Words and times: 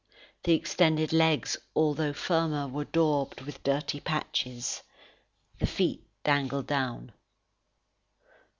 The 0.45 0.53
extended 0.53 1.13
legs, 1.13 1.57
although 1.75 2.11
firmer, 2.11 2.67
were 2.67 2.85
daubed 2.85 3.41
with 3.41 3.61
dirty 3.61 3.99
patches. 3.99 4.81
The 5.59 5.67
feet 5.67 6.07
dangled 6.23 6.65
down. 6.65 7.11